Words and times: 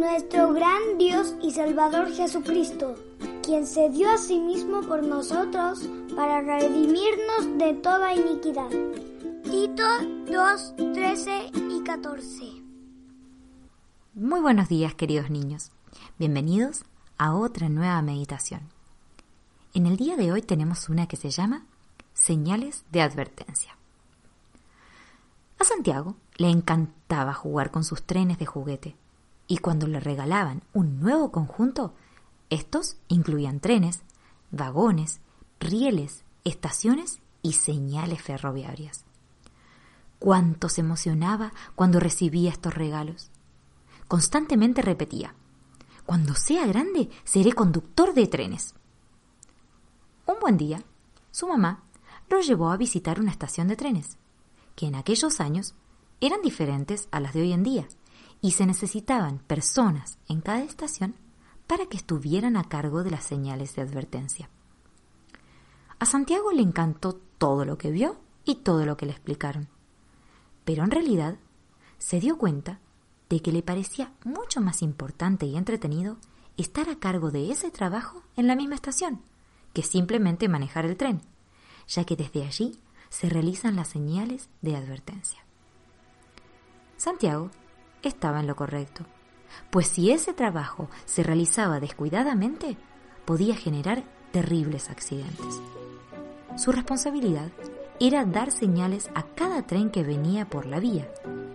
nuestro 0.00 0.54
gran 0.54 0.96
Dios 0.96 1.34
y 1.42 1.50
Salvador 1.50 2.10
Jesucristo, 2.10 2.94
quien 3.42 3.66
se 3.66 3.90
dio 3.90 4.10
a 4.10 4.16
sí 4.16 4.40
mismo 4.40 4.80
por 4.80 5.02
nosotros 5.02 5.86
para 6.16 6.40
redimirnos 6.40 7.58
de 7.58 7.74
toda 7.74 8.14
iniquidad. 8.14 8.70
Tito 9.42 9.84
2, 10.32 10.74
13 10.94 11.50
y 11.54 11.82
14. 11.84 12.44
Muy 14.14 14.40
buenos 14.40 14.70
días 14.70 14.94
queridos 14.94 15.28
niños. 15.28 15.70
Bienvenidos 16.18 16.84
a 17.18 17.34
otra 17.34 17.68
nueva 17.68 18.00
meditación. 18.00 18.62
En 19.74 19.84
el 19.84 19.98
día 19.98 20.16
de 20.16 20.32
hoy 20.32 20.40
tenemos 20.40 20.88
una 20.88 21.08
que 21.08 21.18
se 21.18 21.28
llama 21.28 21.66
Señales 22.14 22.86
de 22.90 23.02
Advertencia. 23.02 23.76
A 25.58 25.64
Santiago 25.64 26.16
le 26.38 26.48
encantaba 26.48 27.34
jugar 27.34 27.70
con 27.70 27.84
sus 27.84 28.02
trenes 28.02 28.38
de 28.38 28.46
juguete 28.46 28.96
y 29.50 29.58
cuando 29.58 29.88
le 29.88 29.98
regalaban 29.98 30.62
un 30.72 31.00
nuevo 31.00 31.32
conjunto, 31.32 31.92
estos 32.50 32.98
incluían 33.08 33.58
trenes, 33.58 34.04
vagones, 34.52 35.20
rieles, 35.58 36.24
estaciones 36.44 37.18
y 37.42 37.54
señales 37.54 38.22
ferroviarias. 38.22 39.04
Cuánto 40.20 40.68
se 40.68 40.82
emocionaba 40.82 41.52
cuando 41.74 41.98
recibía 41.98 42.52
estos 42.52 42.74
regalos. 42.74 43.32
Constantemente 44.06 44.82
repetía, 44.82 45.34
cuando 46.06 46.36
sea 46.36 46.64
grande 46.68 47.10
seré 47.24 47.52
conductor 47.52 48.14
de 48.14 48.28
trenes. 48.28 48.76
Un 50.26 50.36
buen 50.40 50.58
día, 50.58 50.80
su 51.32 51.48
mamá 51.48 51.82
lo 52.28 52.40
llevó 52.40 52.70
a 52.70 52.76
visitar 52.76 53.18
una 53.18 53.32
estación 53.32 53.66
de 53.66 53.74
trenes, 53.74 54.16
que 54.76 54.86
en 54.86 54.94
aquellos 54.94 55.40
años 55.40 55.74
eran 56.20 56.40
diferentes 56.40 57.08
a 57.10 57.18
las 57.18 57.34
de 57.34 57.40
hoy 57.40 57.52
en 57.52 57.64
día 57.64 57.88
y 58.40 58.52
se 58.52 58.66
necesitaban 58.66 59.38
personas 59.38 60.18
en 60.28 60.40
cada 60.40 60.62
estación 60.62 61.14
para 61.66 61.86
que 61.86 61.96
estuvieran 61.96 62.56
a 62.56 62.64
cargo 62.64 63.02
de 63.02 63.10
las 63.10 63.24
señales 63.24 63.74
de 63.76 63.82
advertencia. 63.82 64.48
A 65.98 66.06
Santiago 66.06 66.52
le 66.52 66.62
encantó 66.62 67.14
todo 67.38 67.64
lo 67.64 67.78
que 67.78 67.90
vio 67.90 68.18
y 68.44 68.56
todo 68.56 68.86
lo 68.86 68.96
que 68.96 69.06
le 69.06 69.12
explicaron, 69.12 69.68
pero 70.64 70.82
en 70.82 70.90
realidad 70.90 71.36
se 71.98 72.20
dio 72.20 72.38
cuenta 72.38 72.80
de 73.28 73.40
que 73.40 73.52
le 73.52 73.62
parecía 73.62 74.12
mucho 74.24 74.60
más 74.60 74.82
importante 74.82 75.46
y 75.46 75.56
entretenido 75.56 76.16
estar 76.56 76.88
a 76.88 76.98
cargo 76.98 77.30
de 77.30 77.52
ese 77.52 77.70
trabajo 77.70 78.22
en 78.36 78.46
la 78.46 78.56
misma 78.56 78.74
estación 78.74 79.22
que 79.72 79.82
simplemente 79.82 80.48
manejar 80.48 80.84
el 80.84 80.96
tren, 80.96 81.22
ya 81.86 82.04
que 82.04 82.16
desde 82.16 82.44
allí 82.44 82.80
se 83.08 83.28
realizan 83.28 83.76
las 83.76 83.88
señales 83.88 84.48
de 84.62 84.76
advertencia. 84.76 85.44
Santiago 86.96 87.50
estaba 88.08 88.40
en 88.40 88.46
lo 88.46 88.56
correcto, 88.56 89.04
pues 89.70 89.88
si 89.88 90.10
ese 90.10 90.32
trabajo 90.32 90.88
se 91.04 91.22
realizaba 91.22 91.80
descuidadamente, 91.80 92.76
podía 93.24 93.54
generar 93.54 94.02
terribles 94.32 94.90
accidentes. 94.90 95.60
Su 96.56 96.72
responsabilidad 96.72 97.50
era 98.00 98.24
dar 98.24 98.50
señales 98.50 99.10
a 99.14 99.22
cada 99.22 99.62
tren 99.62 99.90
que 99.90 100.02
venía 100.02 100.48
por 100.48 100.66
la 100.66 100.80
vía, 100.80 101.08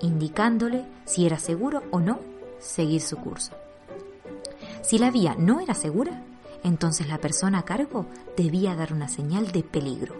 indicándole 0.00 0.84
si 1.04 1.26
era 1.26 1.38
seguro 1.38 1.82
o 1.90 2.00
no 2.00 2.20
seguir 2.58 3.00
su 3.00 3.16
curso. 3.16 3.52
Si 4.82 4.98
la 4.98 5.10
vía 5.10 5.34
no 5.38 5.60
era 5.60 5.74
segura, 5.74 6.22
entonces 6.62 7.08
la 7.08 7.18
persona 7.18 7.60
a 7.60 7.64
cargo 7.64 8.06
debía 8.36 8.76
dar 8.76 8.92
una 8.92 9.08
señal 9.08 9.50
de 9.52 9.62
peligro. 9.62 10.14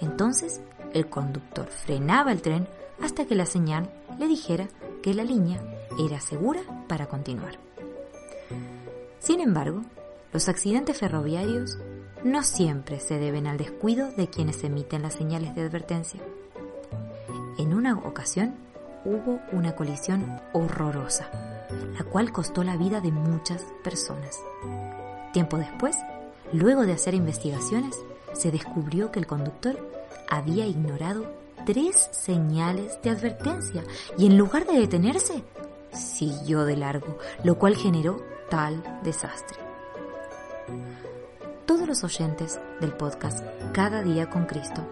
Entonces 0.00 0.60
el 0.94 1.08
conductor 1.08 1.66
frenaba 1.66 2.32
el 2.32 2.40
tren 2.40 2.68
hasta 3.02 3.26
que 3.26 3.34
la 3.34 3.46
señal 3.46 3.90
le 4.18 4.26
dijera 4.26 4.68
que 5.02 5.14
la 5.14 5.24
línea 5.24 5.60
era 5.98 6.20
segura 6.20 6.60
para 6.88 7.06
continuar. 7.06 7.58
Sin 9.18 9.40
embargo, 9.40 9.82
los 10.32 10.48
accidentes 10.48 10.98
ferroviarios 10.98 11.78
no 12.24 12.42
siempre 12.42 13.00
se 13.00 13.18
deben 13.18 13.46
al 13.46 13.58
descuido 13.58 14.10
de 14.12 14.28
quienes 14.28 14.62
emiten 14.64 15.02
las 15.02 15.14
señales 15.14 15.54
de 15.54 15.62
advertencia. 15.62 16.20
En 17.58 17.74
una 17.74 17.96
ocasión 17.98 18.54
hubo 19.04 19.40
una 19.52 19.74
colisión 19.74 20.40
horrorosa, 20.52 21.30
la 21.96 22.04
cual 22.04 22.32
costó 22.32 22.64
la 22.64 22.76
vida 22.76 23.00
de 23.00 23.12
muchas 23.12 23.64
personas. 23.82 24.38
Tiempo 25.32 25.58
después, 25.58 25.96
luego 26.52 26.86
de 26.86 26.92
hacer 26.92 27.14
investigaciones, 27.14 27.96
se 28.32 28.50
descubrió 28.50 29.10
que 29.10 29.18
el 29.18 29.26
conductor 29.26 29.78
había 30.28 30.66
ignorado 30.66 31.26
tres 31.68 32.08
señales 32.12 32.98
de 33.02 33.10
advertencia 33.10 33.84
y 34.16 34.24
en 34.24 34.38
lugar 34.38 34.64
de 34.64 34.78
detenerse, 34.78 35.44
siguió 35.92 36.64
de 36.64 36.78
largo, 36.78 37.18
lo 37.44 37.58
cual 37.58 37.76
generó 37.76 38.22
tal 38.48 38.82
desastre. 39.04 39.58
Todos 41.66 41.86
los 41.86 42.02
oyentes 42.04 42.58
del 42.80 42.94
podcast 42.94 43.44
Cada 43.74 44.02
día 44.02 44.30
con 44.30 44.46
Cristo 44.46 44.82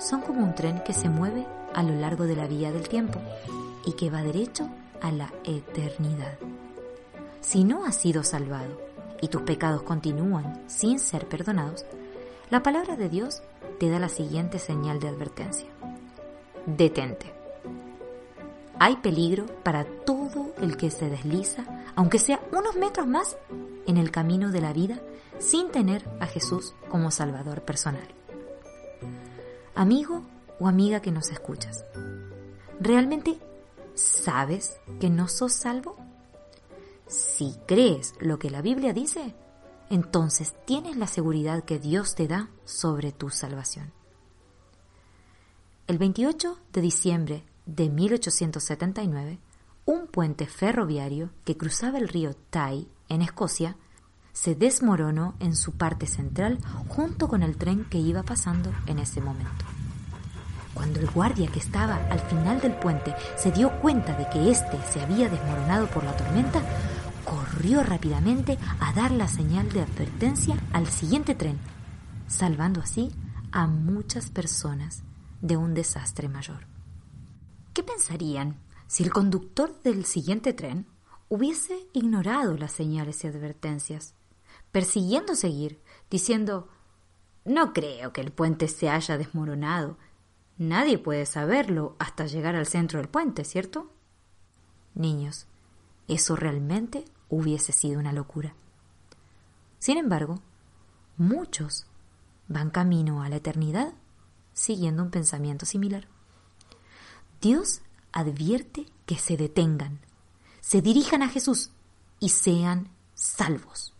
son 0.00 0.22
como 0.22 0.42
un 0.42 0.56
tren 0.56 0.82
que 0.84 0.94
se 0.94 1.08
mueve 1.08 1.46
a 1.74 1.84
lo 1.84 1.94
largo 1.94 2.24
de 2.24 2.34
la 2.34 2.48
vía 2.48 2.72
del 2.72 2.88
tiempo 2.88 3.20
y 3.86 3.92
que 3.92 4.10
va 4.10 4.24
derecho 4.24 4.68
a 5.00 5.12
la 5.12 5.32
eternidad. 5.44 6.38
Si 7.40 7.62
no 7.62 7.84
has 7.84 7.94
sido 7.94 8.24
salvado 8.24 8.80
y 9.20 9.28
tus 9.28 9.42
pecados 9.42 9.82
continúan 9.82 10.60
sin 10.66 10.98
ser 10.98 11.28
perdonados, 11.28 11.86
la 12.50 12.64
palabra 12.64 12.96
de 12.96 13.08
Dios 13.08 13.44
te 13.78 13.88
da 13.90 14.00
la 14.00 14.08
siguiente 14.08 14.58
señal 14.58 14.98
de 14.98 15.06
advertencia 15.06 15.68
detente. 16.66 17.32
Hay 18.78 18.96
peligro 18.96 19.46
para 19.62 19.84
todo 19.84 20.54
el 20.60 20.76
que 20.76 20.90
se 20.90 21.10
desliza, 21.10 21.64
aunque 21.96 22.18
sea 22.18 22.40
unos 22.52 22.76
metros 22.76 23.06
más, 23.06 23.36
en 23.86 23.96
el 23.96 24.10
camino 24.10 24.50
de 24.50 24.60
la 24.60 24.72
vida 24.72 25.00
sin 25.38 25.70
tener 25.70 26.08
a 26.20 26.26
Jesús 26.26 26.74
como 26.88 27.10
Salvador 27.10 27.62
personal. 27.62 28.06
Amigo 29.74 30.22
o 30.58 30.68
amiga 30.68 31.00
que 31.00 31.10
nos 31.10 31.30
escuchas, 31.30 31.84
¿realmente 32.78 33.38
sabes 33.94 34.78
que 35.00 35.10
no 35.10 35.28
sos 35.28 35.52
salvo? 35.52 35.96
Si 37.06 37.56
crees 37.66 38.14
lo 38.20 38.38
que 38.38 38.50
la 38.50 38.62
Biblia 38.62 38.92
dice, 38.92 39.34
entonces 39.88 40.54
tienes 40.66 40.96
la 40.96 41.06
seguridad 41.06 41.64
que 41.64 41.78
Dios 41.78 42.14
te 42.14 42.28
da 42.28 42.50
sobre 42.64 43.12
tu 43.12 43.30
salvación. 43.30 43.92
El 45.90 45.98
28 45.98 46.56
de 46.72 46.82
diciembre 46.82 47.44
de 47.66 47.88
1879, 47.88 49.40
un 49.86 50.06
puente 50.06 50.46
ferroviario 50.46 51.30
que 51.44 51.56
cruzaba 51.56 51.98
el 51.98 52.06
río 52.06 52.32
Tai 52.50 52.86
en 53.08 53.22
Escocia 53.22 53.74
se 54.32 54.54
desmoronó 54.54 55.34
en 55.40 55.56
su 55.56 55.72
parte 55.72 56.06
central 56.06 56.60
junto 56.86 57.26
con 57.26 57.42
el 57.42 57.56
tren 57.56 57.86
que 57.86 57.98
iba 57.98 58.22
pasando 58.22 58.72
en 58.86 59.00
ese 59.00 59.20
momento. 59.20 59.64
Cuando 60.74 61.00
el 61.00 61.10
guardia 61.10 61.50
que 61.50 61.58
estaba 61.58 61.96
al 62.08 62.20
final 62.20 62.60
del 62.60 62.76
puente 62.76 63.12
se 63.36 63.50
dio 63.50 63.72
cuenta 63.80 64.16
de 64.16 64.28
que 64.30 64.48
éste 64.48 64.78
se 64.92 65.00
había 65.00 65.28
desmoronado 65.28 65.88
por 65.88 66.04
la 66.04 66.16
tormenta, 66.16 66.62
corrió 67.24 67.82
rápidamente 67.82 68.58
a 68.78 68.92
dar 68.92 69.10
la 69.10 69.26
señal 69.26 69.68
de 69.72 69.80
advertencia 69.80 70.56
al 70.72 70.86
siguiente 70.86 71.34
tren, 71.34 71.58
salvando 72.28 72.80
así 72.80 73.10
a 73.50 73.66
muchas 73.66 74.30
personas 74.30 75.02
de 75.40 75.56
un 75.56 75.74
desastre 75.74 76.28
mayor. 76.28 76.66
¿Qué 77.72 77.82
pensarían 77.82 78.58
si 78.86 79.04
el 79.04 79.12
conductor 79.12 79.80
del 79.82 80.04
siguiente 80.04 80.52
tren 80.52 80.86
hubiese 81.28 81.86
ignorado 81.92 82.56
las 82.56 82.72
señales 82.72 83.22
y 83.22 83.28
advertencias, 83.28 84.14
persiguiendo 84.72 85.34
seguir, 85.34 85.80
diciendo 86.10 86.68
No 87.44 87.72
creo 87.72 88.12
que 88.12 88.20
el 88.20 88.32
puente 88.32 88.68
se 88.68 88.90
haya 88.90 89.16
desmoronado. 89.16 89.96
Nadie 90.58 90.98
puede 90.98 91.24
saberlo 91.24 91.96
hasta 91.98 92.26
llegar 92.26 92.54
al 92.56 92.66
centro 92.66 92.98
del 92.98 93.08
puente, 93.08 93.44
¿cierto? 93.44 93.92
Niños, 94.94 95.46
eso 96.08 96.36
realmente 96.36 97.04
hubiese 97.28 97.72
sido 97.72 98.00
una 98.00 98.12
locura. 98.12 98.54
Sin 99.78 99.96
embargo, 99.96 100.40
muchos 101.16 101.86
van 102.48 102.70
camino 102.70 103.22
a 103.22 103.28
la 103.28 103.36
eternidad 103.36 103.94
siguiendo 104.52 105.02
un 105.02 105.10
pensamiento 105.10 105.66
similar. 105.66 106.06
Dios 107.40 107.80
advierte 108.12 108.86
que 109.06 109.16
se 109.16 109.36
detengan, 109.36 110.00
se 110.60 110.82
dirijan 110.82 111.22
a 111.22 111.28
Jesús 111.28 111.70
y 112.18 112.30
sean 112.30 112.90
salvos. 113.14 113.94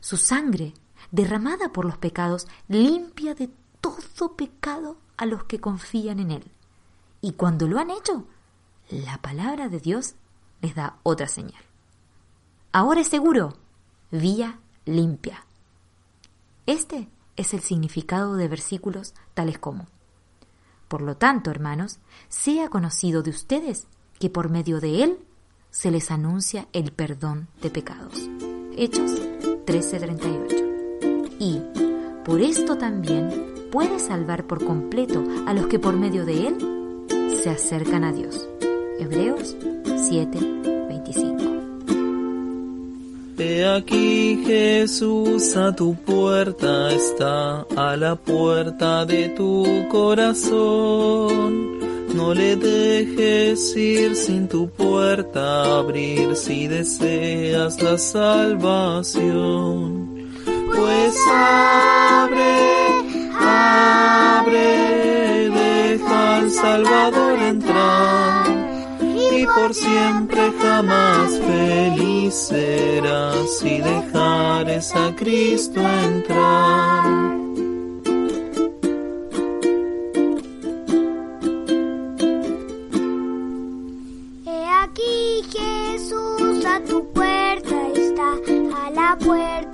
Su 0.00 0.16
sangre, 0.16 0.74
derramada 1.10 1.72
por 1.72 1.84
los 1.84 1.98
pecados, 1.98 2.46
limpia 2.68 3.34
de 3.34 3.50
todo 3.80 4.36
pecado 4.36 4.98
a 5.16 5.26
los 5.26 5.44
que 5.44 5.60
confían 5.60 6.20
en 6.20 6.30
Él. 6.30 6.50
Y 7.20 7.32
cuando 7.32 7.68
lo 7.68 7.78
han 7.78 7.90
hecho, 7.90 8.26
la 8.90 9.18
palabra 9.18 9.68
de 9.68 9.80
Dios 9.80 10.14
les 10.60 10.74
da 10.74 10.98
otra 11.02 11.28
señal. 11.28 11.62
Ahora 12.72 13.00
es 13.00 13.08
seguro, 13.08 13.56
vía 14.10 14.58
limpia. 14.84 15.44
Este 16.66 17.08
es 17.36 17.54
el 17.54 17.60
significado 17.60 18.36
de 18.36 18.48
versículos 18.48 19.14
tales 19.34 19.58
como, 19.58 19.86
Por 20.88 21.02
lo 21.02 21.16
tanto, 21.16 21.50
hermanos, 21.50 21.98
sea 22.28 22.68
conocido 22.68 23.22
de 23.22 23.30
ustedes 23.30 23.86
que 24.18 24.30
por 24.30 24.50
medio 24.50 24.80
de 24.80 25.02
Él 25.02 25.18
se 25.70 25.90
les 25.90 26.12
anuncia 26.12 26.68
el 26.72 26.92
perdón 26.92 27.48
de 27.60 27.70
pecados. 27.70 28.30
Hechos 28.76 29.10
13:38. 29.66 31.36
Y 31.40 31.60
por 32.24 32.40
esto 32.40 32.78
también 32.78 33.68
puede 33.72 33.98
salvar 33.98 34.46
por 34.46 34.64
completo 34.64 35.24
a 35.46 35.52
los 35.52 35.66
que 35.66 35.80
por 35.80 35.96
medio 35.96 36.24
de 36.24 36.46
él 36.46 37.36
se 37.42 37.50
acercan 37.50 38.04
a 38.04 38.12
Dios. 38.12 38.48
Hebreos 39.00 39.56
7:25. 39.84 40.73
He 43.46 43.62
aquí 43.62 44.42
Jesús 44.46 45.54
a 45.54 45.70
tu 45.76 45.94
puerta 45.94 46.90
está, 46.90 47.66
a 47.76 47.94
la 47.94 48.16
puerta 48.16 49.04
de 49.04 49.28
tu 49.28 49.86
corazón. 49.90 51.78
No 52.14 52.32
le 52.32 52.56
dejes 52.56 53.76
ir 53.76 54.16
sin 54.16 54.48
tu 54.48 54.70
puerta 54.70 55.78
abrir 55.78 56.34
si 56.36 56.68
deseas 56.68 57.82
la 57.82 57.98
salvación. 57.98 59.34
Pues 60.74 61.14
abre, 61.30 62.56
abre, 63.38 64.70
deja 65.50 66.36
al 66.38 66.50
Salvador 66.50 67.38
entrar 67.40 68.43
y 69.44 69.46
por 69.46 69.74
siempre 69.74 70.52
jamás 70.60 71.38
feliz 71.38 72.34
serás 72.34 73.58
si 73.58 73.78
dejares 73.78 74.94
a 74.94 75.14
Cristo 75.14 75.80
entrar. 75.80 77.34
He 84.46 84.66
aquí 84.82 85.42
Jesús 85.54 86.64
a 86.64 86.80
tu 86.88 87.06
puerta 87.12 87.76
está, 87.94 88.30
a 88.82 88.90
la 88.90 89.18
puerta 89.18 89.73